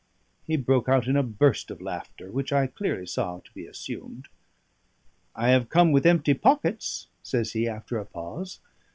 He 0.47 0.57
broke 0.57 0.89
out 0.89 1.07
in 1.07 1.15
a 1.15 1.21
burst 1.21 1.69
of 1.69 1.79
laughter, 1.79 2.31
which 2.31 2.51
I 2.51 2.65
clearly 2.65 3.05
saw 3.05 3.37
to 3.39 3.53
be 3.53 3.67
assumed. 3.67 4.29
"I 5.35 5.49
have 5.49 5.69
come 5.69 5.91
with 5.91 6.07
empty 6.07 6.33
pockets," 6.33 7.05
says 7.21 7.53
he, 7.53 7.67
after 7.67 7.99
a 7.99 8.05
pause. 8.05 8.59